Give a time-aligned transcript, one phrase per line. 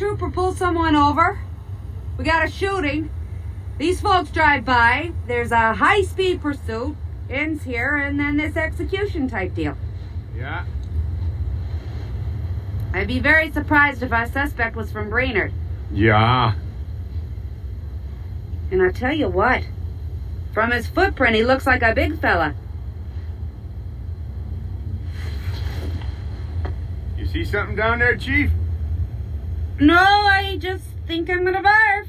[0.00, 1.38] trooper pull someone over.
[2.16, 3.10] We got a shooting.
[3.76, 5.12] These folks drive by.
[5.26, 6.96] There's a high speed pursuit.
[7.28, 9.76] Ends here, and then this execution type deal.
[10.34, 10.64] Yeah.
[12.94, 15.52] I'd be very surprised if our suspect was from Brainerd.
[15.92, 16.54] Yeah.
[18.70, 19.64] And I tell you what,
[20.54, 22.54] from his footprint, he looks like a big fella.
[27.18, 28.50] You see something down there, Chief?
[29.80, 32.06] No, I just think I'm gonna barf.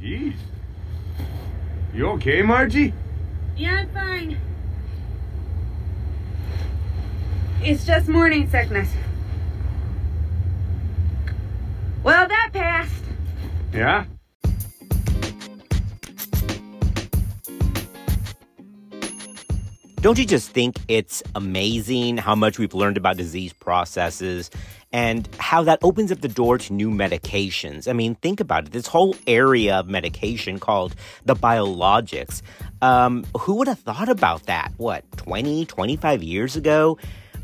[0.00, 0.32] Jeez.
[1.92, 2.94] You okay, Margie?
[3.58, 4.38] Yeah, I'm fine.
[7.62, 8.88] It's just morning sickness.
[12.02, 13.04] Well, that passed.
[13.74, 14.06] Yeah?
[20.00, 24.48] Don't you just think it's amazing how much we've learned about disease processes
[24.92, 27.88] and how that opens up the door to new medications?
[27.88, 28.72] I mean, think about it.
[28.72, 30.94] This whole area of medication called
[31.24, 32.42] the biologics.
[32.80, 34.72] Um, who would have thought about that?
[34.76, 36.98] What, 20, 25 years ago?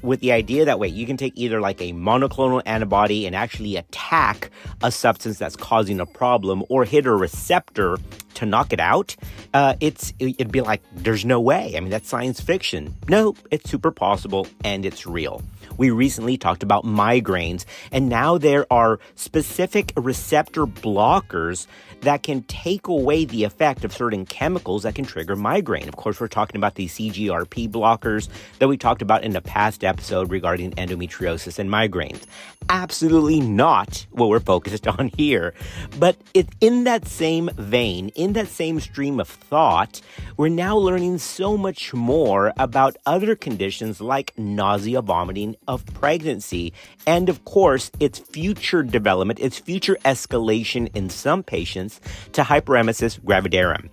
[0.04, 3.76] with the idea that wait, you can take either like a monoclonal antibody and actually
[3.76, 4.50] attack
[4.82, 7.96] a substance that's causing a problem or hit a receptor
[8.34, 9.16] to knock it out,
[9.54, 11.74] uh, it's it'd be like there's no way.
[11.76, 12.94] I mean, that's science fiction.
[13.08, 15.42] No, it's super possible and it's real.
[15.76, 21.66] We recently talked about migraines, and now there are specific receptor blockers
[22.02, 25.88] that can take away the effect of certain chemicals that can trigger migraine.
[25.88, 29.82] Of course, we're talking about the CGRP blockers that we talked about in the past
[29.84, 32.22] episode regarding endometriosis and migraines.
[32.68, 35.54] Absolutely not what we're focused on here.
[35.98, 40.00] But it, in that same vein, in that same stream of thought,
[40.36, 46.72] we're now learning so much more about other conditions like nausea, vomiting of pregnancy,
[47.06, 52.00] and of course, its future development, its future escalation in some patients
[52.32, 53.88] to hyperemesis gravidarum.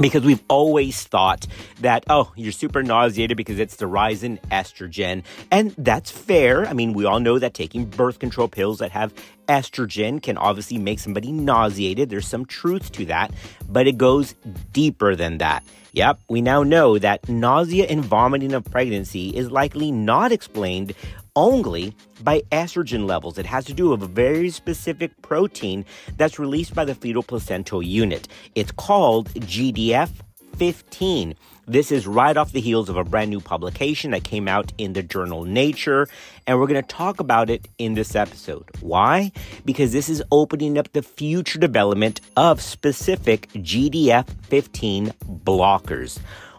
[0.00, 1.48] Because we've always thought
[1.80, 5.24] that oh you're super nauseated because it's the rise in estrogen.
[5.50, 6.68] And that's fair.
[6.68, 9.12] I mean we all know that taking birth control pills that have
[9.48, 12.10] estrogen can obviously make somebody nauseated.
[12.10, 13.32] There's some truth to that
[13.68, 14.36] but it goes
[14.72, 19.90] deeper than that Yep, we now know that nausea and vomiting of pregnancy is likely
[19.90, 20.92] not explained
[21.34, 23.38] only by estrogen levels.
[23.38, 25.84] It has to do with a very specific protein
[26.16, 28.28] that's released by the fetal placental unit.
[28.54, 30.10] It's called GDF
[30.56, 31.34] 15.
[31.68, 34.94] This is right off the heels of a brand new publication that came out in
[34.94, 36.08] the journal Nature,
[36.46, 38.64] and we're going to talk about it in this episode.
[38.80, 39.32] Why?
[39.66, 45.08] Because this is opening up the future development of specific GDF 15
[45.44, 46.18] blockers.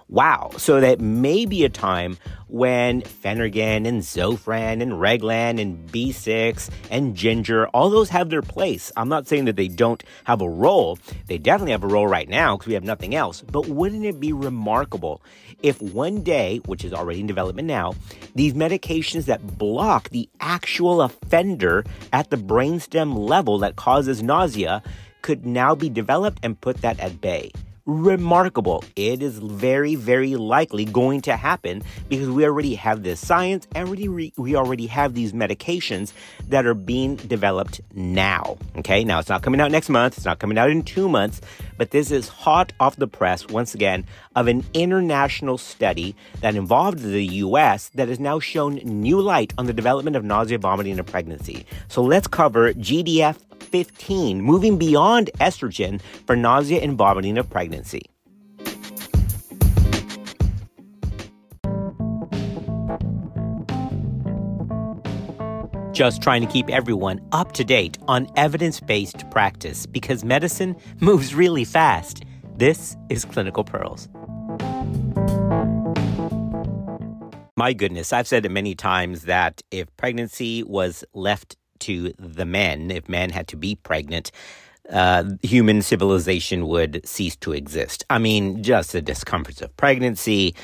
[0.09, 0.49] Wow.
[0.57, 7.15] So that may be a time when Phenergan and Zofran and Reglan and B6 and
[7.15, 8.91] Ginger, all those have their place.
[8.97, 10.97] I'm not saying that they don't have a role.
[11.27, 13.41] They definitely have a role right now because we have nothing else.
[13.41, 15.21] But wouldn't it be remarkable
[15.61, 17.93] if one day, which is already in development now,
[18.33, 24.81] these medications that block the actual offender at the brainstem level that causes nausea
[25.21, 27.51] could now be developed and put that at bay?
[27.89, 28.83] Remarkable.
[28.95, 33.89] It is very, very likely going to happen because we already have this science and
[33.89, 36.13] we, we already have these medications
[36.47, 38.57] that are being developed now.
[38.77, 41.41] Okay, now it's not coming out next month, it's not coming out in two months,
[41.77, 44.05] but this is hot off the press once again
[44.35, 49.65] of an international study that involved the US that has now shown new light on
[49.65, 51.65] the development of nausea, vomiting, in pregnancy.
[51.87, 58.01] So let's cover GDF 15, moving beyond estrogen for nausea and vomiting of pregnancy.
[65.99, 71.35] Just trying to keep everyone up to date on evidence based practice because medicine moves
[71.35, 72.23] really fast.
[72.55, 74.07] This is Clinical Pearls.
[77.57, 82.91] My goodness, I've said it many times that if pregnancy was left to the men,
[82.91, 84.31] if men had to be pregnant,
[84.89, 88.03] uh, human civilization would cease to exist.
[88.09, 90.55] I mean, just the discomforts of pregnancy,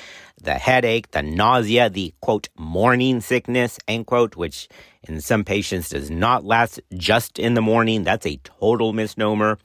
[0.42, 4.68] the headache, the nausea, the quote, morning sickness, end quote, which
[5.04, 8.04] in some patients does not last just in the morning.
[8.04, 9.60] That's a total misnomer.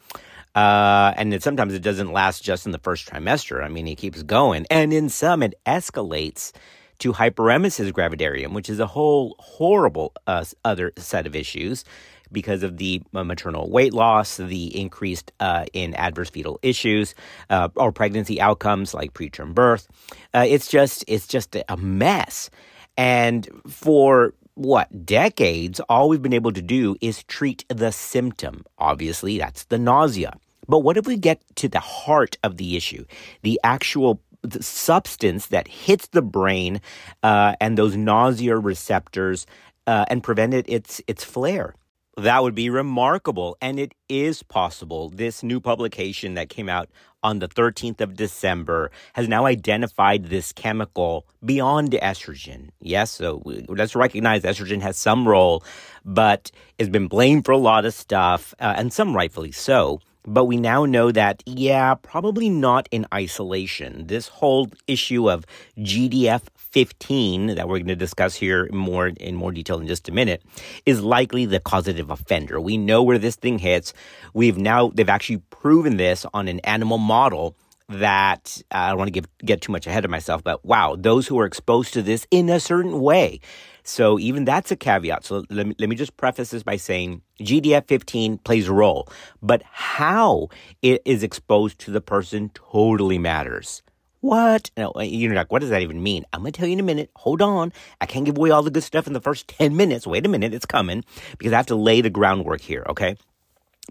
[0.54, 3.64] Uh, and it, sometimes it doesn't last just in the first trimester.
[3.64, 4.66] I mean, it keeps going.
[4.70, 6.52] And in some, it escalates
[7.00, 11.84] to hyperemesis gravidarum, which is a whole horrible uh, other set of issues
[12.32, 17.14] because of the uh, maternal weight loss, the increased uh, in adverse fetal issues,
[17.50, 19.88] uh, or pregnancy outcomes like preterm birth.
[20.32, 22.50] Uh, it's just it's just a mess,
[22.96, 28.64] and for what, decades, all we've been able to do is treat the symptom.
[28.78, 30.34] Obviously, that's the nausea.
[30.68, 33.04] But what if we get to the heart of the issue,
[33.42, 34.20] the actual
[34.60, 36.80] substance that hits the brain
[37.22, 39.46] uh, and those nausea receptors
[39.86, 41.74] uh, and prevented its its flare?
[42.16, 45.08] That would be remarkable, and it is possible.
[45.08, 46.90] This new publication that came out
[47.22, 52.70] on the 13th of December has now identified this chemical beyond estrogen.
[52.80, 55.62] Yes, so let's recognize estrogen has some role,
[56.04, 60.00] but has been blamed for a lot of stuff, uh, and some rightfully so.
[60.26, 64.06] But we now know that, yeah, probably not in isolation.
[64.06, 65.46] This whole issue of
[65.78, 70.12] GDF 15 that we're going to discuss here more in more detail in just a
[70.12, 70.42] minute
[70.86, 72.60] is likely the causative offender.
[72.60, 73.92] We know where this thing hits.
[74.34, 77.56] We've now they've actually proven this on an animal model
[77.90, 80.96] that uh, I don't want to give, get too much ahead of myself, but wow,
[80.98, 83.40] those who are exposed to this in a certain way.
[83.82, 85.24] So even that's a caveat.
[85.24, 89.08] So let me, let me just preface this by saying GDF 15 plays a role,
[89.42, 90.48] but how
[90.82, 93.82] it is exposed to the person totally matters.
[94.20, 94.70] What?
[94.76, 96.24] Uh, you're like, what does that even mean?
[96.32, 97.10] I'm going to tell you in a minute.
[97.16, 97.72] Hold on.
[98.00, 100.06] I can't give away all the good stuff in the first 10 minutes.
[100.06, 100.52] Wait a minute.
[100.52, 101.04] It's coming
[101.38, 102.84] because I have to lay the groundwork here.
[102.90, 103.16] Okay.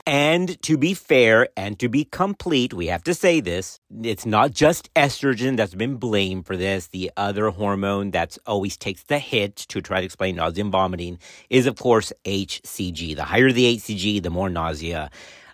[0.05, 3.79] And to be fair and to be complete, we have to say this.
[4.03, 6.87] It's not just estrogen that's been blamed for this.
[6.87, 11.19] The other hormone that's always takes the hit to try to explain nausea and vomiting
[11.49, 13.15] is, of course, HCG.
[13.15, 15.09] The higher the HCG, the more nausea.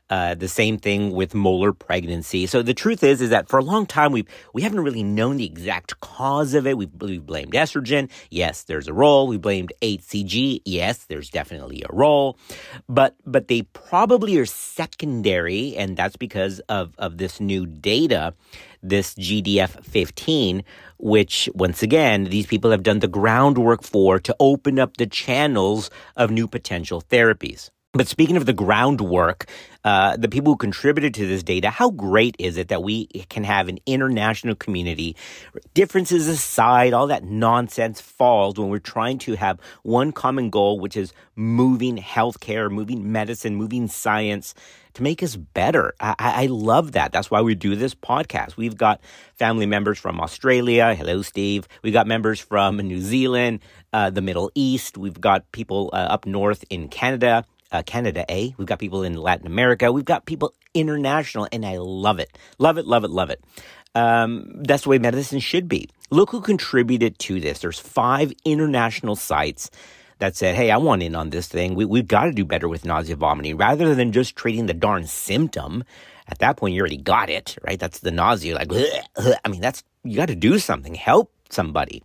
[0.07, 2.45] Uh, the same thing with molar pregnancy.
[2.45, 5.37] So the truth is, is that for a long time we we haven't really known
[5.37, 6.77] the exact cause of it.
[6.77, 8.11] We we blamed estrogen.
[8.29, 9.27] Yes, there's a role.
[9.27, 10.61] We blamed HCG.
[10.63, 12.37] Yes, there's definitely a role,
[12.87, 18.35] but but they probably are secondary, and that's because of of this new data,
[18.83, 20.63] this GDF 15
[20.97, 25.89] which once again, these people have done the groundwork for to open up the channels
[26.15, 27.69] of new potential therapies.
[27.95, 29.45] But speaking of the groundwork,
[29.85, 33.45] uh, the people who contributed to this data, how great is it that we can
[33.45, 35.15] have an international community?
[35.73, 40.97] Differences aside, all that nonsense falls when we're trying to have one common goal, which
[40.97, 44.53] is moving healthcare, moving medicine, moving science
[44.95, 45.93] to make us better.
[46.01, 47.13] I, I love that.
[47.13, 48.57] That's why we do this podcast.
[48.57, 48.99] We've got
[49.35, 50.93] family members from Australia.
[50.95, 51.69] Hello, Steve.
[51.81, 53.61] We've got members from New Zealand,
[53.93, 54.97] uh, the Middle East.
[54.97, 58.51] We've got people uh, up north in Canada uh, Canada, eh?
[58.57, 59.91] We've got people in Latin America.
[59.91, 62.37] We've got people international, and I love it.
[62.59, 63.43] Love it, love it, love it.
[63.95, 65.89] Um, that's the way medicine should be.
[66.09, 67.59] Look who contributed to this.
[67.59, 69.71] There's five international sites
[70.19, 71.75] that said, hey, I want in on this thing.
[71.75, 75.07] We, we've got to do better with nausea vomiting rather than just treating the darn
[75.07, 75.83] symptom.
[76.27, 77.79] At that point, you already got it, right?
[77.79, 78.55] That's the nausea.
[78.55, 78.71] Like.
[79.45, 82.03] I mean, that's, you got to do something, help somebody.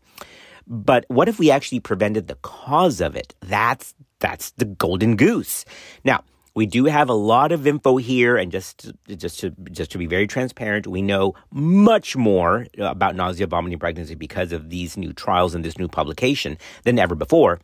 [0.70, 3.34] But what if we actually prevented the cause of it?
[3.40, 5.64] That's that's the golden goose.
[6.04, 6.22] Now,
[6.54, 10.06] we do have a lot of info here, and just just to just to be
[10.06, 15.12] very transparent, we know much more uh, about nausea, vomiting, pregnancy because of these new
[15.12, 17.60] trials and this new publication than ever before.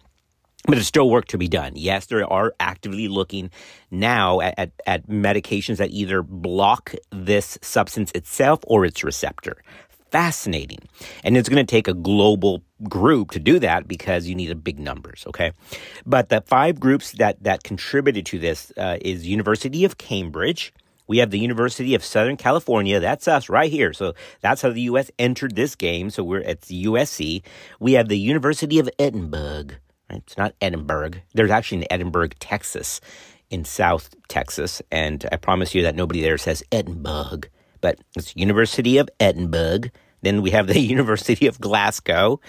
[0.65, 1.75] But there's still work to be done.
[1.77, 3.51] Yes, there are actively looking
[3.93, 9.63] now at, at, at medications that either block this substance itself or its receptor
[10.11, 10.79] fascinating.
[11.25, 14.55] And it's going to take a global group to do that because you need a
[14.55, 15.53] big numbers, okay?
[16.05, 20.73] But the five groups that, that contributed to this uh, is University of Cambridge.
[21.07, 22.99] We have the University of Southern California.
[22.99, 23.93] That's us right here.
[23.93, 25.11] So that's how the U.S.
[25.19, 26.11] entered this game.
[26.11, 27.43] So we're at the USC.
[27.79, 29.77] We have the University of Edinburgh.
[30.11, 30.23] Right?
[30.27, 31.13] It's not Edinburgh.
[31.35, 33.01] There's actually an Edinburgh, Texas,
[33.51, 34.83] in South Texas.
[34.91, 37.43] And I promise you that nobody there says Edinburgh
[37.87, 39.91] but it's University of Edinburgh.
[40.21, 42.41] Then we have the University of Glasgow,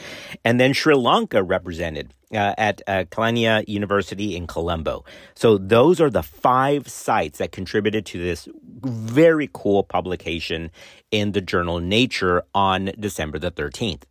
[0.43, 5.05] and then Sri Lanka represented uh, at uh, Kelaniya University in Colombo.
[5.35, 8.49] So those are the five sites that contributed to this
[8.81, 10.71] very cool publication
[11.11, 14.05] in the journal Nature on December the 13th.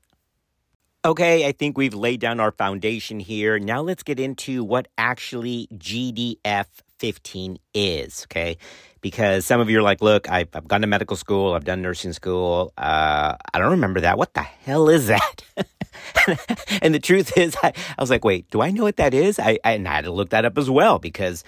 [1.04, 3.58] Okay, I think we've laid down our foundation here.
[3.58, 6.66] Now let's get into what actually GDF
[6.98, 8.58] 15 is, okay?
[9.06, 11.80] Because some of you are like, look, I've, I've gone to medical school, I've done
[11.80, 12.72] nursing school.
[12.76, 14.18] Uh, I don't remember that.
[14.18, 15.42] What the hell is that?
[16.82, 19.38] and the truth is, I, I, was like, wait, do I know what that is?
[19.38, 21.44] I, I, and I had to look that up as well because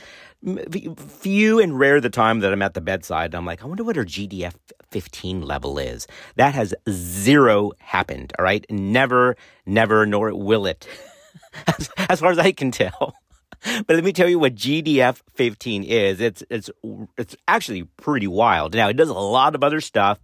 [1.08, 3.34] few and rare the time that I'm at the bedside.
[3.34, 4.54] I'm like, I wonder what her GDF
[4.92, 6.06] 15 level is.
[6.36, 8.34] That has zero happened.
[8.38, 8.64] All right.
[8.70, 9.36] Never,
[9.66, 10.86] never, nor will it,
[11.66, 13.16] as, as far as I can tell.
[13.86, 16.20] but let me tell you what GDF 15 is.
[16.20, 16.70] It's it's
[17.16, 18.74] it's actually pretty wild.
[18.74, 20.18] Now it does a lot of other stuff,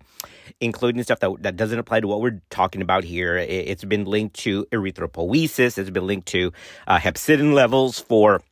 [0.60, 3.36] including stuff that that doesn't apply to what we're talking about here.
[3.36, 5.78] It, has been linked to erythropoiesis.
[5.78, 6.52] It's been linked to
[6.86, 8.42] uh, hepcidin levels for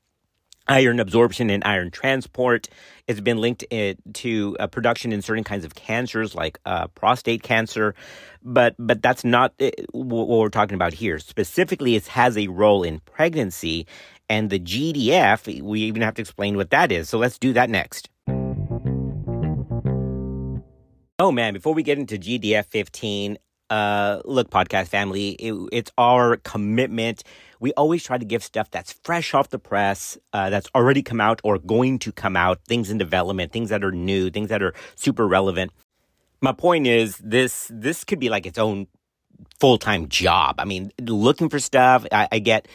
[0.68, 2.68] iron absorption and iron transport.
[3.08, 7.94] It's been linked to uh, production in certain kinds of cancers like uh, prostate cancer,
[8.42, 11.18] but but that's not uh, what we're talking about here.
[11.18, 13.86] Specifically, it has a role in pregnancy,
[14.28, 15.62] and the GDF.
[15.62, 17.08] We even have to explain what that is.
[17.08, 18.08] So let's do that next.
[21.18, 23.38] Oh man, before we get into GDF 15,
[23.70, 27.22] uh, look, podcast family, it, it's our commitment.
[27.60, 31.20] We always try to give stuff that's fresh off the press, uh, that's already come
[31.20, 34.62] out or going to come out, things in development, things that are new, things that
[34.62, 35.72] are super relevant.
[36.40, 38.88] My point is this this could be like its own
[39.60, 40.56] full time job.
[40.58, 42.66] I mean, looking for stuff, I, I get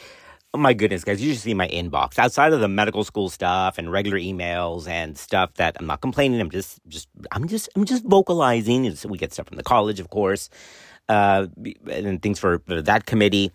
[0.54, 2.18] Oh my goodness, guys, you should see my inbox.
[2.18, 6.40] Outside of the medical school stuff and regular emails and stuff that I'm not complaining,
[6.40, 8.84] I'm just just I'm just I'm just vocalizing.
[9.08, 10.48] we get stuff from the college, of course
[11.08, 11.46] uh,
[11.90, 13.52] and things for, for that committee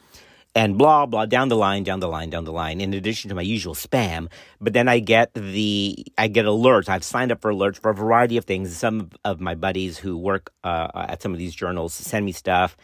[0.56, 3.36] and blah blah down the line down the line down the line in addition to
[3.36, 4.28] my usual spam
[4.62, 7.96] but then i get the i get alerts i've signed up for alerts for a
[7.96, 11.94] variety of things some of my buddies who work uh, at some of these journals
[11.94, 12.78] send me stuff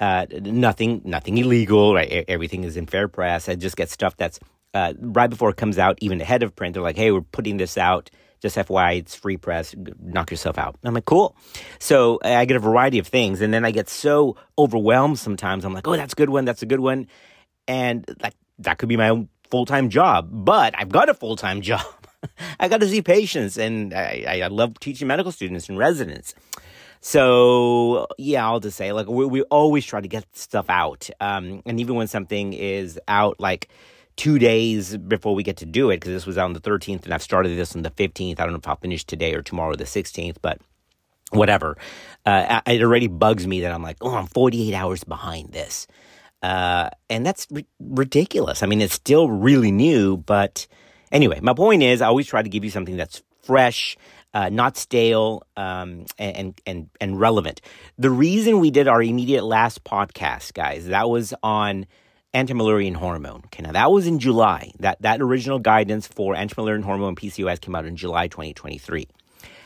[0.00, 4.40] uh, nothing nothing illegal right everything is in fair press i just get stuff that's
[4.74, 7.56] uh, right before it comes out even ahead of print they're like hey we're putting
[7.56, 8.10] this out
[8.44, 9.74] just FYI, it's free press.
[9.98, 10.76] Knock yourself out.
[10.84, 11.34] I'm like, cool.
[11.78, 15.64] So I get a variety of things, and then I get so overwhelmed sometimes.
[15.64, 16.44] I'm like, oh, that's a good one.
[16.44, 17.06] That's a good one,
[17.66, 20.28] and like that could be my own full time job.
[20.30, 21.86] But I've got a full time job.
[22.60, 26.34] I got to see patients, and I, I love teaching medical students and residents.
[27.06, 31.60] So yeah, I'll just say like we we always try to get stuff out, um,
[31.66, 33.68] and even when something is out, like
[34.16, 37.12] two days before we get to do it because this was on the 13th and
[37.12, 38.40] I've started this on the 15th.
[38.40, 40.62] I don't know if I'll finish today or tomorrow, the 16th, but
[41.30, 41.76] whatever.
[42.24, 45.86] Uh, it already bugs me that I'm like, oh, I'm 48 hours behind this.
[46.42, 47.46] Uh, and that's
[47.80, 48.62] ridiculous.
[48.62, 50.66] I mean, it's still really new, but
[51.12, 53.96] anyway, my point is I always try to give you something that's fresh.
[54.32, 57.60] Uh, not stale um, and and and relevant.
[57.98, 61.86] The reason we did our immediate last podcast, guys, that was on
[62.32, 63.42] anti-Mullerian hormone.
[63.46, 64.72] Okay, now that was in July.
[64.80, 69.06] That that original guidance for anti-Mullerian hormone PCOS came out in July 2023.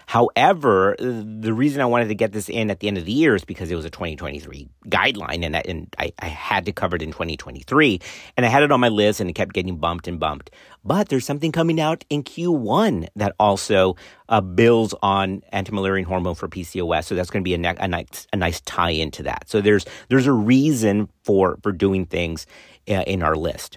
[0.09, 3.35] However, the reason I wanted to get this in at the end of the year
[3.35, 6.97] is because it was a 2023 guideline and, I, and I, I, had to cover
[6.97, 8.01] it in 2023.
[8.35, 10.51] And I had it on my list and it kept getting bumped and bumped.
[10.83, 13.97] But there's something coming out in Q1 that also
[14.31, 17.05] uh, builds on anti-Mullerian hormone for PCOS.
[17.05, 19.51] So that's going to be a, ne- a, nice, a nice tie into that.
[19.51, 22.47] So there's, there's a reason for, for doing things
[22.89, 23.77] uh, in our list.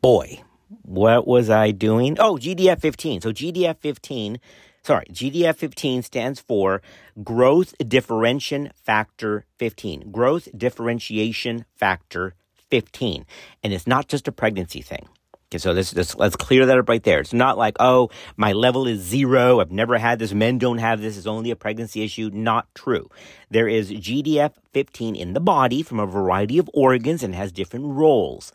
[0.00, 0.42] Boy,
[0.80, 2.16] what was I doing?
[2.18, 3.20] Oh, GDF 15.
[3.20, 4.40] So GDF 15
[4.82, 6.82] sorry, GDF 15 stands for
[7.22, 10.10] Growth Differentiation Factor 15.
[10.10, 12.34] Growth Differentiation Factor
[12.70, 13.24] 15.
[13.62, 15.08] And it's not just a pregnancy thing.
[15.52, 17.20] Okay, so this, this, let's clear that up right there.
[17.20, 18.08] It's not like, oh,
[18.38, 19.60] my level is zero.
[19.60, 20.32] I've never had this.
[20.32, 21.18] Men don't have this.
[21.18, 22.30] It's only a pregnancy issue.
[22.32, 23.10] Not true.
[23.50, 27.84] There is GDF 15 in the body from a variety of organs and has different
[27.84, 28.50] roles.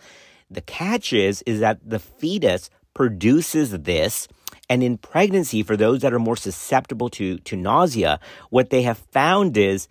[0.49, 4.27] The catch is, is that the fetus produces this
[4.69, 8.19] and in pregnancy, for those that are more susceptible to, to nausea,
[8.49, 9.87] what they have found is,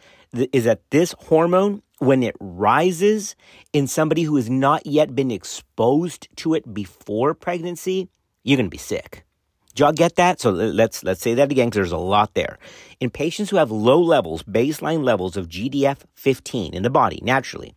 [0.53, 3.37] is that this hormone, when it rises
[3.73, 8.09] in somebody who has not yet been exposed to it before pregnancy,
[8.45, 9.25] you're going to be sick.
[9.75, 10.41] Do y'all get that?
[10.41, 12.59] So let's let's say that again because there's a lot there.
[12.99, 17.75] In patients who have low levels, baseline levels of GDF-15 in the body naturally,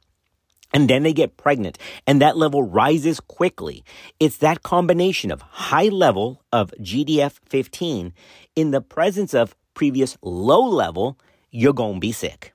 [0.73, 3.83] and then they get pregnant and that level rises quickly.
[4.19, 8.13] It's that combination of high level of GDF 15
[8.55, 11.17] in the presence of previous low level,
[11.51, 12.53] you're going to be sick.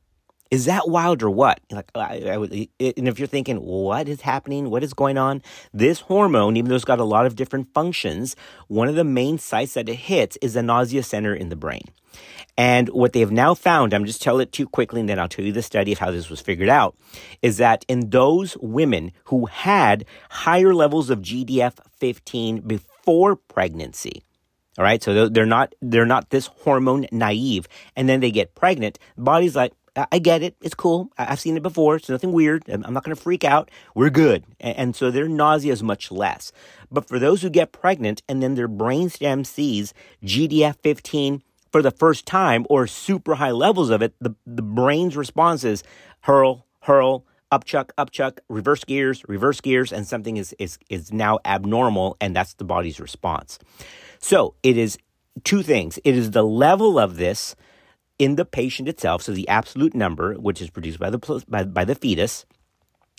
[0.51, 1.61] Is that wild or what?
[1.71, 4.71] Like, I, I would, eh, eh, and if you're thinking, what is happening?
[4.71, 5.43] What is going on?
[5.73, 8.37] This hormone, even though it's got a lot of different functions,
[8.69, 11.83] one of the main sites that it hits is the nausea center in the brain.
[12.57, 15.29] And what they have now found, I'm just tell it too quickly and then I'll
[15.29, 16.97] tell you the study of how this was figured out,
[17.43, 24.23] is that in those women who had higher levels of GDF 15 before pregnancy,
[24.77, 28.99] all right, so they're not they're not this hormone naive, and then they get pregnant.
[29.17, 30.57] Body's like, I get it.
[30.61, 31.11] It's cool.
[31.17, 31.97] I've seen it before.
[31.97, 32.65] It's nothing weird.
[32.69, 33.71] I'm not going to freak out.
[33.95, 34.45] We're good.
[34.59, 36.51] And so their nausea is much less.
[36.91, 41.93] But for those who get pregnant and then their brainstem sees GDF 15 for the
[41.93, 45.85] first time or super high levels of it, the, the brain's response is
[46.23, 52.17] hurl, hurl, upchuck, upchuck, reverse gears, reverse gears, and something is, is, is now abnormal,
[52.21, 53.61] and that's the body's response.
[54.19, 54.99] So it is
[55.45, 55.99] two things.
[56.05, 57.55] It is the level of this
[58.19, 61.85] in the patient itself, so the absolute number, which is produced by the, by, by
[61.85, 62.47] the fetus,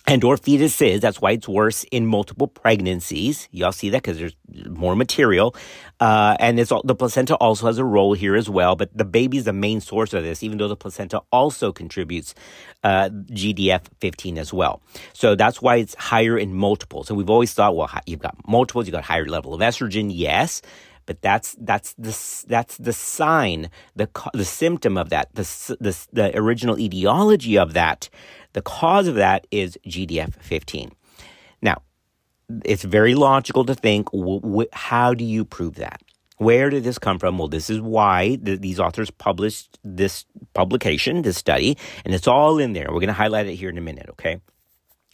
[0.08, 1.02] and or fetuses.
[1.02, 3.48] That's why it's worse in multiple pregnancies.
[3.52, 4.36] Y'all see that because there's
[4.70, 5.56] more material,
[6.00, 8.75] uh, and it's all, the placenta also has a role here as well.
[8.75, 12.36] But the baby is the main source of this, even though the placenta also contributes
[12.84, 14.82] uh, GDF 15 as well.
[15.14, 17.10] So that's why it's higher in multiples.
[17.10, 20.62] And we've always thought, well, you've got multiples, you've got higher level of estrogen, yes.
[21.05, 25.43] But that's that's the that's the sign, the the symptom of that, the
[25.79, 28.09] the, the original etiology of that
[28.55, 30.89] the cause of that is GDF 15.
[31.62, 31.81] Now,
[32.63, 36.01] it's very logical to think w- w- how do you prove that?
[36.38, 37.38] Where did this come from?
[37.38, 42.57] Well, this is why th- these authors published this publication, this study, and it's all
[42.57, 42.88] in there.
[42.88, 44.39] We're going to highlight it here in a minute, okay?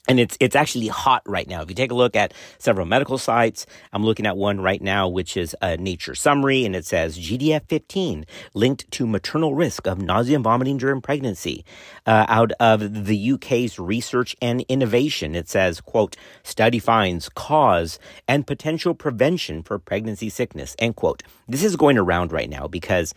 [0.08, 1.62] And it's it's actually hot right now.
[1.62, 5.08] If you take a look at several medical sites, I'm looking at one right now,
[5.08, 10.36] which is a Nature summary, and it says GDF15 linked to maternal risk of nausea
[10.36, 11.63] and vomiting during pregnancy.
[12.05, 18.48] Uh, out of the UK's Research and Innovation, it says, "quote Study finds cause and
[18.48, 21.22] potential prevention for pregnancy sickness." End quote.
[21.48, 23.13] This is going around right now because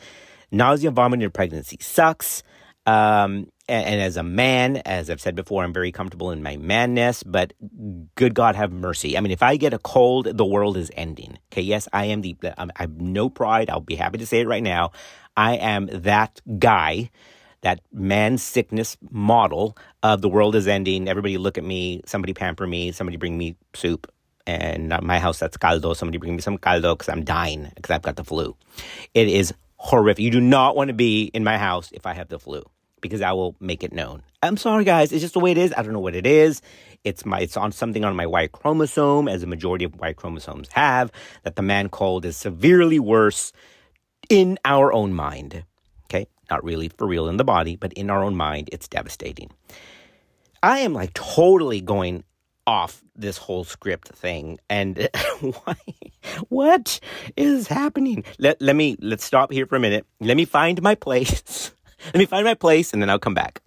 [0.53, 2.43] nausea and vomiting in pregnancy sucks.
[2.87, 6.57] Um, and, and, as a man, as I've said before, I'm very comfortable in my
[6.57, 7.55] manness, but
[8.15, 9.17] good God have mercy.
[9.17, 11.39] I mean, if I get a cold, the world is ending.
[11.51, 11.63] Okay.
[11.63, 13.71] Yes, I am the, I have no pride.
[13.71, 14.93] I'll be happy to say it right now.
[15.37, 17.11] I am that guy,
[17.63, 21.09] that man sickness model of the world is ending.
[21.09, 22.03] Everybody look at me.
[22.05, 22.93] Somebody pamper me.
[22.93, 24.13] Somebody bring me soup.
[24.47, 25.95] And my house, that's caldo.
[25.95, 28.55] Somebody bring me some caldo because I'm dying because I've got the flu.
[29.15, 30.23] It is horrific.
[30.23, 32.63] You do not want to be in my house if I have the flu
[33.05, 34.23] because I will make it known.
[34.43, 35.13] I'm sorry, guys.
[35.13, 35.75] It's just the way it is.
[35.77, 36.63] I don't know what it is.
[37.05, 40.71] It's my it's on something on my Y chromosome, as a majority of Y chromosomes
[40.73, 41.13] have.
[41.43, 43.53] That the man cold is severely worse
[44.31, 45.65] in our own mind.
[46.07, 49.51] Okay, not really for real in the body, but in our own mind, it's devastating.
[50.63, 52.25] I am like totally going
[52.67, 55.77] off this whole script thing and why
[56.49, 56.99] what
[57.37, 60.95] is happening let, let me let's stop here for a minute let me find my
[60.95, 61.71] place
[62.07, 63.61] Let me find my place and then I'll come back.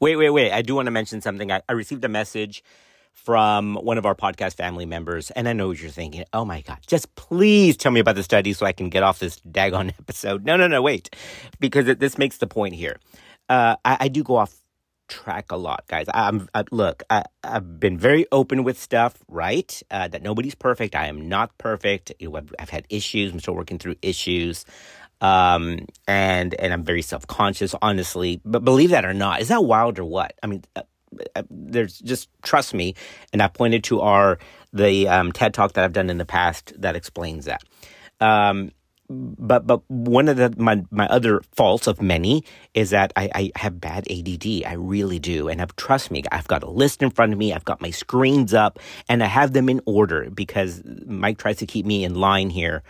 [0.00, 0.52] Wait, wait, wait.
[0.52, 1.50] I do want to mention something.
[1.50, 2.62] I, I received a message
[3.14, 6.24] from one of our podcast family members, and I know what you're thinking.
[6.32, 9.18] Oh my God, just please tell me about the study so I can get off
[9.18, 10.44] this daggone episode.
[10.44, 11.14] No, no, no, wait,
[11.60, 12.98] because it, this makes the point here.
[13.48, 14.54] Uh, I, I, do go off
[15.08, 16.06] track a lot, guys.
[16.12, 17.02] I'm I, look.
[17.10, 19.82] I, have been very open with stuff, right?
[19.90, 20.94] Uh, that nobody's perfect.
[20.94, 22.12] I am not perfect.
[22.22, 23.32] I've, I've had issues.
[23.32, 24.64] I'm still working through issues.
[25.20, 28.40] Um, and and I'm very self conscious, honestly.
[28.44, 30.34] But believe that or not, is that wild or what?
[30.42, 30.82] I mean, uh,
[31.34, 32.94] uh, there's just trust me,
[33.32, 34.38] and I pointed to our
[34.72, 37.62] the um, TED talk that I've done in the past that explains that.
[38.20, 38.72] Um,
[39.08, 43.52] but but one of the my my other faults of many is that I, I
[43.56, 44.64] have bad ADD.
[44.66, 47.52] I really do, and I've, trust me, I've got a list in front of me.
[47.52, 51.66] I've got my screens up, and I have them in order because Mike tries to
[51.66, 52.82] keep me in line here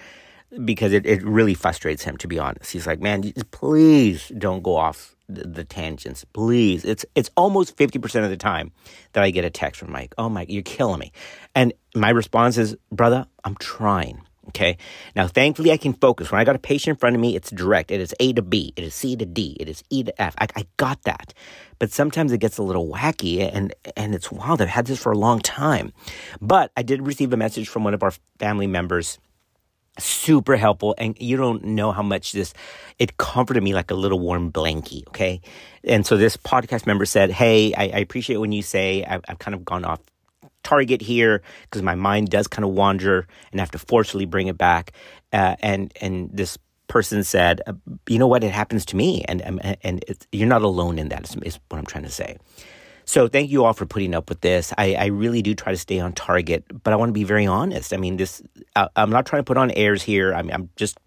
[0.64, 2.72] because it, it really frustrates him to be honest.
[2.72, 6.24] He's like man please don't go off the, the, tangents.
[6.24, 6.84] Please.
[6.84, 8.72] It's it's almost 50% of the time
[9.12, 10.14] that i get a text from mike.
[10.18, 11.12] Oh mike you're killing me.
[11.54, 14.76] And my response is brother i'm trying okay?
[15.16, 16.30] Now thankfully i can focus.
[16.30, 17.90] When i got a patient in front of me it's direct.
[17.90, 18.72] It is a to b.
[18.76, 19.56] It is c to d.
[19.58, 20.34] It is e to f.
[20.38, 21.32] I, I got that.
[21.78, 24.60] But sometimes it gets a little wacky and and it's wild.
[24.60, 25.92] I've had this for a long time.
[26.40, 29.18] But i did receive a message from one of our family members
[29.98, 32.52] super helpful and you don't know how much this
[32.98, 35.40] it comforted me like a little warm blankie okay
[35.84, 39.38] and so this podcast member said hey i, I appreciate when you say I've, I've,
[39.38, 40.00] kind of gone off
[40.64, 44.58] target here because my mind does kind of wander and have to forcefully bring it
[44.58, 44.92] back
[45.32, 47.74] uh, and and this person said uh,
[48.08, 51.36] you know what it happens to me and and, and you're not alone in that
[51.44, 52.36] is what i'm trying to say
[53.04, 54.72] so thank you all for putting up with this.
[54.78, 57.46] I, I really do try to stay on target, but I want to be very
[57.46, 57.92] honest.
[57.92, 58.42] I mean, this
[58.76, 60.34] I, am not trying to put on airs here.
[60.34, 60.98] I mean, I'm just,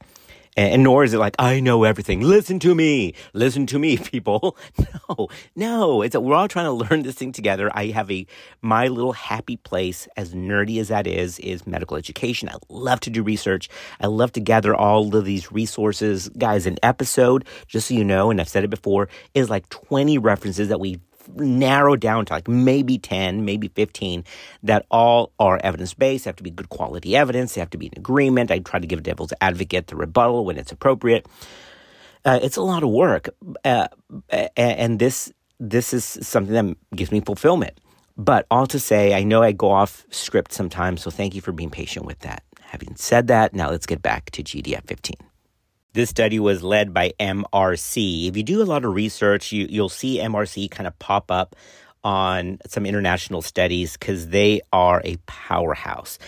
[0.57, 2.21] and nor is it like I know everything.
[2.21, 4.57] Listen to me, listen to me, people.
[5.09, 6.01] No, no.
[6.01, 7.71] It's a, we're all trying to learn this thing together.
[7.73, 8.27] I have a
[8.61, 12.49] my little happy place, as nerdy as that is, is medical education.
[12.49, 13.69] I love to do research.
[14.01, 16.65] I love to gather all of these resources, guys.
[16.65, 20.67] An episode, just so you know, and I've said it before, is like 20 references
[20.67, 20.99] that we
[21.35, 24.23] narrow down to like maybe 10, maybe 15
[24.63, 27.87] that all are evidence based, have to be good quality evidence, they have to be
[27.87, 28.51] in agreement.
[28.51, 31.25] I try to give devil's advocate the rebuttal when it's appropriate.
[32.25, 33.29] Uh, it's a lot of work.
[33.63, 33.87] Uh,
[34.57, 37.79] and this this is something that gives me fulfillment.
[38.17, 41.51] But all to say, I know I go off script sometimes, so thank you for
[41.51, 42.43] being patient with that.
[42.61, 45.15] Having said that, now let's get back to GDF 15.
[45.97, 48.27] This study was led by MRC.
[48.27, 51.55] If you do a lot of research, you, you'll see MRC kind of pop up
[52.03, 56.19] on some international studies because they are a powerhouse.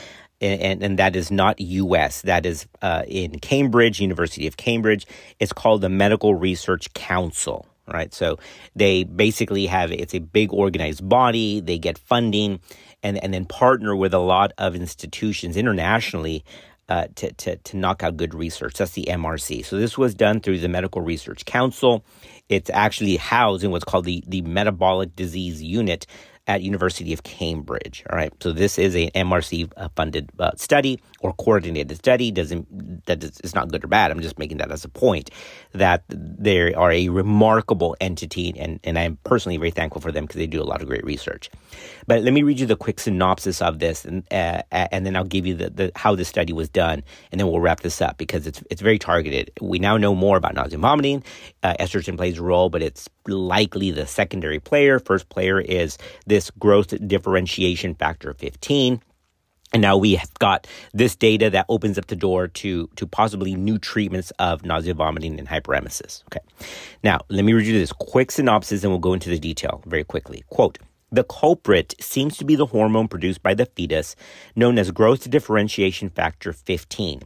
[0.41, 2.23] And, and, and, that is not US.
[2.23, 5.05] That is uh, in Cambridge, University of Cambridge.
[5.39, 8.13] It's called the Medical Research Council right?
[8.13, 8.37] So
[8.75, 11.59] they basically have it's a big organized body.
[11.59, 12.59] They get funding
[13.01, 16.43] and and then partner with a lot of institutions internationally
[16.89, 18.73] uh, to, to, to knock out good research.
[18.75, 19.63] That's the MRC.
[19.65, 22.03] So this was done through the Medical Research Council.
[22.49, 26.07] It's actually housed in what's called the, the Metabolic Disease Unit
[26.49, 28.03] at University of Cambridge.
[28.09, 32.31] All right, so this is a MRC uh, funded uh, study or coordinated study.
[32.31, 34.09] Doesn't that is not good or bad.
[34.09, 35.29] I'm just making that as a point
[35.73, 40.39] that they are a remarkable entity, and and I'm personally very thankful for them because
[40.39, 41.51] they do a lot of great research.
[42.07, 45.23] But let me read you the quick synopsis of this, and uh, and then I'll
[45.23, 48.17] give you the, the how the study was done, and then we'll wrap this up
[48.17, 49.51] because it's it's very targeted.
[49.61, 51.23] We now know more about nausea and vomiting.
[51.61, 54.97] Uh, estrogen plays a role, but it's likely the secondary player.
[54.97, 59.01] First player is this growth differentiation factor 15.
[59.71, 63.53] And now we have got this data that opens up the door to, to possibly
[63.53, 66.23] new treatments of nausea, vomiting, and hyperemesis.
[66.25, 66.39] Okay.
[67.03, 70.03] Now, let me read you this quick synopsis and we'll go into the detail very
[70.03, 70.43] quickly.
[70.49, 70.79] Quote,
[71.11, 74.15] the culprit seems to be the hormone produced by the fetus
[74.55, 77.21] known as growth differentiation factor 15.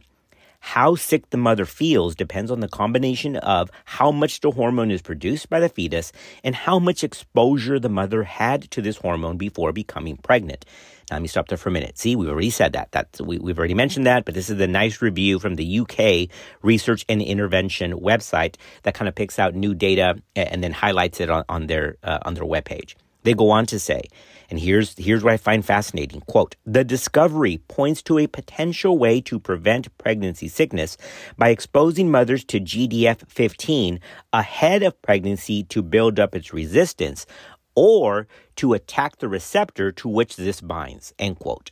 [0.66, 5.02] How sick the mother feels depends on the combination of how much the hormone is
[5.02, 6.10] produced by the fetus
[6.42, 10.64] and how much exposure the mother had to this hormone before becoming pregnant.
[11.10, 11.98] Now, let me stop there for a minute.
[11.98, 12.90] See, we've already said that.
[12.92, 16.34] That's, we, we've already mentioned that, but this is a nice review from the UK
[16.62, 21.28] Research and Intervention website that kind of picks out new data and then highlights it
[21.28, 22.94] on, on their uh, on their webpage.
[23.24, 24.02] They go on to say,
[24.50, 26.20] and here's, here's what I find fascinating.
[26.20, 30.96] Quote, the discovery points to a potential way to prevent pregnancy sickness
[31.36, 33.98] by exposing mothers to GDF 15
[34.32, 37.26] ahead of pregnancy to build up its resistance
[37.74, 41.70] or to attack the receptor to which this binds, end quote.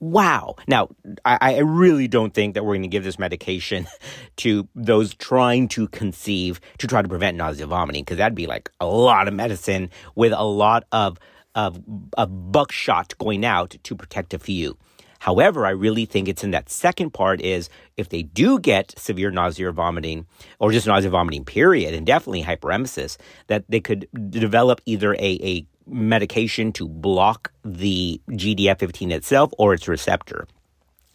[0.00, 0.54] Wow.
[0.68, 0.90] Now,
[1.24, 3.88] I, I, really don't think that we're going to give this medication
[4.36, 8.70] to those trying to conceive to try to prevent nausea vomiting, because that'd be like
[8.78, 11.18] a lot of medicine with a lot of,
[11.56, 11.80] of,
[12.16, 14.78] of buckshot going out to protect a few.
[15.18, 19.32] However, I really think it's in that second part is if they do get severe
[19.32, 20.26] nausea or vomiting,
[20.60, 23.16] or just nausea vomiting, period, and definitely hyperemesis,
[23.48, 29.88] that they could develop either a, a medication to block the GDF15 itself or its
[29.88, 30.46] receptor.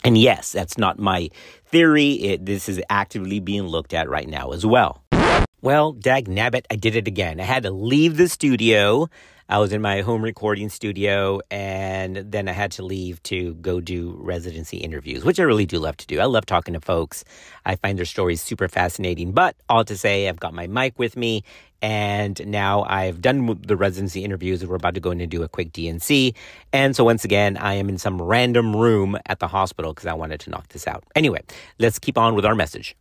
[0.03, 1.29] And yes, that's not my
[1.65, 2.11] theory.
[2.13, 5.02] It, this is actively being looked at right now as well.
[5.63, 7.39] Well, dag nabbit, I did it again.
[7.39, 9.07] I had to leave the studio
[9.47, 13.81] I was in my home recording studio and then I had to leave to go
[13.81, 16.19] do residency interviews, which I really do love to do.
[16.19, 17.23] I love talking to folks.
[17.65, 19.31] I find their stories super fascinating.
[19.31, 21.43] But all to say, I've got my mic with me
[21.81, 24.65] and now I've done the residency interviews.
[24.65, 26.33] We're about to go in and do a quick D&C.
[26.73, 30.13] And so once again, I am in some random room at the hospital because I
[30.13, 31.03] wanted to knock this out.
[31.15, 31.41] Anyway,
[31.79, 32.95] let's keep on with our message.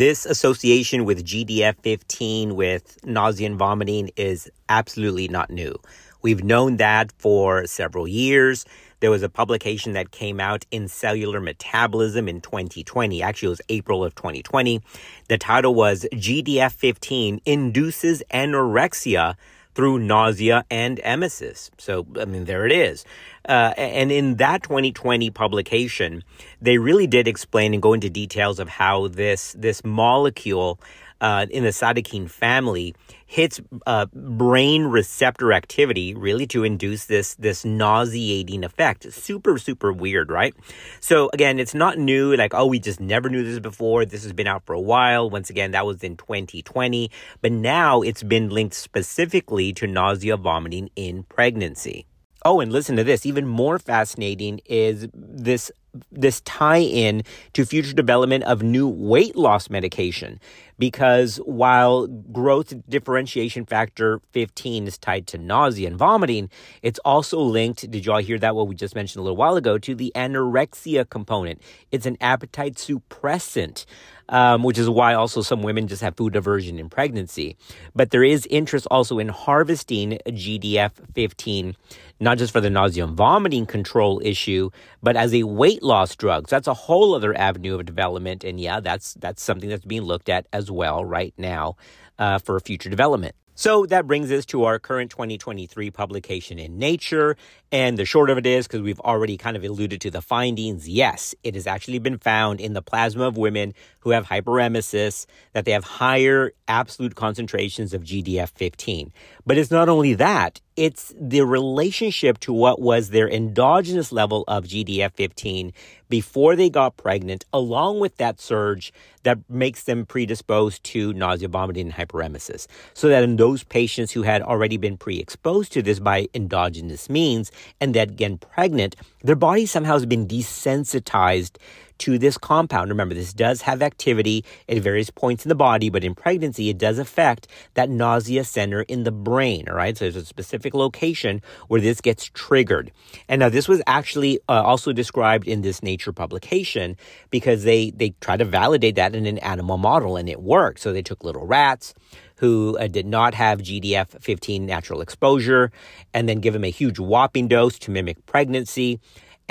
[0.00, 5.78] This association with GDF 15 with nausea and vomiting is absolutely not new.
[6.22, 8.64] We've known that for several years.
[9.00, 13.22] There was a publication that came out in Cellular Metabolism in 2020.
[13.22, 14.80] Actually, it was April of 2020.
[15.28, 19.34] The title was GDF 15 Induces Anorexia
[19.74, 21.70] through nausea and emesis.
[21.78, 23.04] So, I mean, there it is.
[23.48, 26.22] Uh, and in that 2020 publication,
[26.60, 30.78] they really did explain and go into details of how this this molecule
[31.20, 32.94] uh, in the cytokine family
[33.26, 39.12] hits uh, brain receptor activity really to induce this this nauseating effect.
[39.12, 40.54] Super super weird, right?
[41.00, 42.34] So again, it's not new.
[42.34, 44.04] Like oh, we just never knew this before.
[44.04, 45.30] This has been out for a while.
[45.30, 50.90] Once again, that was in 2020, but now it's been linked specifically to nausea, vomiting
[50.96, 52.06] in pregnancy.
[52.44, 53.26] Oh, and listen to this.
[53.26, 55.70] Even more fascinating is this
[56.12, 60.38] this tie in to future development of new weight loss medication
[60.80, 66.48] because while growth differentiation factor 15 is tied to nausea and vomiting
[66.82, 69.76] it's also linked did y'all hear that what we just mentioned a little while ago
[69.76, 71.60] to the anorexia component
[71.92, 73.84] it's an appetite suppressant
[74.30, 77.56] um, which is why also some women just have food aversion in pregnancy.
[77.94, 81.76] But there is interest also in harvesting GDF 15,
[82.20, 84.70] not just for the nausea and vomiting control issue,
[85.02, 86.48] but as a weight loss drug.
[86.48, 88.44] So that's a whole other avenue of development.
[88.44, 91.76] And yeah, that's that's something that's being looked at as well right now
[92.18, 93.34] uh, for future development.
[93.60, 97.36] So that brings us to our current 2023 publication in Nature.
[97.70, 100.88] And the short of it is, because we've already kind of alluded to the findings,
[100.88, 105.66] yes, it has actually been found in the plasma of women who have hyperemesis that
[105.66, 109.12] they have higher absolute concentrations of GDF 15.
[109.44, 114.64] But it's not only that, it's the relationship to what was their endogenous level of
[114.64, 115.72] GDF 15
[116.08, 121.86] before they got pregnant, along with that surge that makes them predisposed to nausea, vomiting,
[121.86, 122.66] and hyperemesis.
[122.94, 127.10] So that in those patients who had already been pre exposed to this by endogenous
[127.10, 131.56] means and that get pregnant, their body somehow has been desensitized
[132.00, 132.90] to this compound.
[132.90, 136.78] Remember, this does have activity at various points in the body, but in pregnancy, it
[136.78, 139.68] does affect that nausea center in the brain.
[139.68, 139.96] All right.
[139.96, 142.90] So there's a specific location where this gets triggered.
[143.28, 146.96] And now this was actually uh, also described in this Nature publication
[147.30, 150.80] because they, they try to validate that in an animal model and it worked.
[150.80, 151.94] So they took little rats
[152.36, 155.70] who uh, did not have GDF 15 natural exposure
[156.14, 158.98] and then give them a huge whopping dose to mimic pregnancy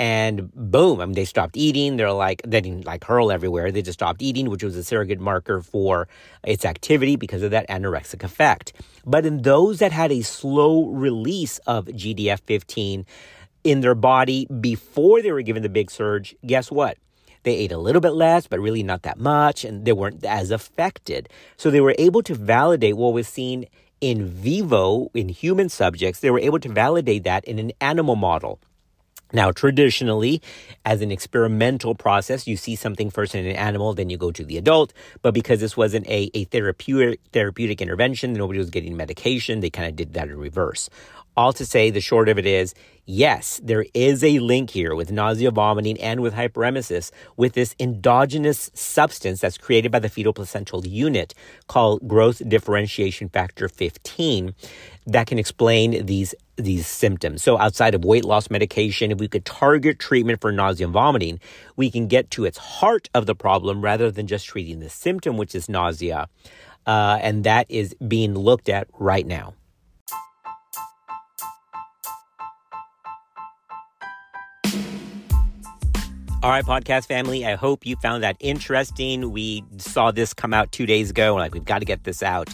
[0.00, 1.98] and boom, I mean, they stopped eating.
[1.98, 3.70] They're like, they didn't like hurl everywhere.
[3.70, 6.08] They just stopped eating, which was a surrogate marker for
[6.42, 8.72] its activity because of that anorexic effect.
[9.04, 13.04] But in those that had a slow release of GDF 15
[13.62, 16.96] in their body before they were given the big surge, guess what?
[17.42, 20.50] They ate a little bit less, but really not that much, and they weren't as
[20.50, 21.28] affected.
[21.58, 23.66] So they were able to validate what was seen
[24.00, 26.20] in vivo in human subjects.
[26.20, 28.60] They were able to validate that in an animal model.
[29.32, 30.42] Now, traditionally,
[30.84, 34.44] as an experimental process, you see something first in an animal, then you go to
[34.44, 34.92] the adult.
[35.22, 39.88] But because this wasn't a, a therapeutic, therapeutic intervention, nobody was getting medication, they kind
[39.88, 40.90] of did that in reverse.
[41.36, 42.74] All to say, the short of it is
[43.06, 48.70] yes, there is a link here with nausea, vomiting, and with hyperemesis with this endogenous
[48.74, 51.34] substance that's created by the fetal placental unit
[51.66, 54.54] called growth differentiation factor 15
[55.10, 57.42] that can explain these these symptoms.
[57.42, 61.40] So outside of weight loss medication, if we could target treatment for nausea and vomiting,
[61.76, 65.36] we can get to its heart of the problem rather than just treating the symptom,
[65.36, 66.28] which is nausea.
[66.86, 69.54] Uh, and that is being looked at right now.
[76.42, 79.30] All right, podcast family, I hope you found that interesting.
[79.30, 82.22] We saw this come out two days ago, and like, we've got to get this
[82.22, 82.48] out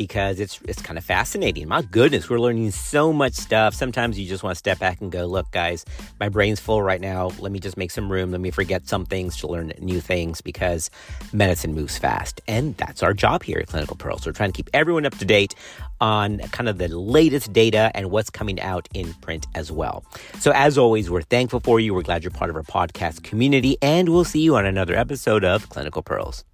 [0.00, 1.68] because it's it's kind of fascinating.
[1.68, 3.74] My goodness, we're learning so much stuff.
[3.74, 5.84] Sometimes you just want to step back and go, "Look, guys,
[6.18, 7.32] my brain's full right now.
[7.38, 8.30] Let me just make some room.
[8.30, 10.88] Let me forget some things to learn new things because
[11.34, 14.24] medicine moves fast, and that's our job here at Clinical Pearls.
[14.24, 15.54] We're trying to keep everyone up to date
[16.00, 20.02] on kind of the latest data and what's coming out in print as well.
[20.38, 21.92] So, as always, we're thankful for you.
[21.92, 25.44] We're glad you're part of our podcast community, and we'll see you on another episode
[25.44, 26.46] of Clinical Pearls.